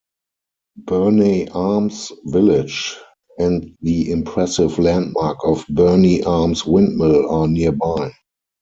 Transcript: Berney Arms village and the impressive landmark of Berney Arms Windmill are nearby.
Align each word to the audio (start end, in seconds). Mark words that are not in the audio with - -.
Berney 0.83 1.47
Arms 1.51 2.11
village 2.25 2.97
and 3.37 3.75
the 3.83 4.09
impressive 4.09 4.79
landmark 4.79 5.37
of 5.45 5.63
Berney 5.69 6.23
Arms 6.25 6.65
Windmill 6.65 7.29
are 7.29 7.47
nearby. 7.47 8.11